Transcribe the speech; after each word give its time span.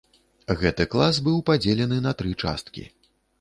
Гэты 0.61 0.87
клас 0.93 1.19
быў 1.27 1.35
падзелены 1.49 2.01
на 2.07 2.15
тры 2.23 2.33
часткі. 2.47 2.89